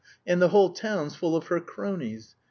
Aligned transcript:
And 0.25 0.41
the 0.41 0.47
whole 0.47 0.71
town's 0.71 1.13
full 1.15 1.35
of 1.35 1.45
her 1.49 1.59
cronies! 1.59 2.35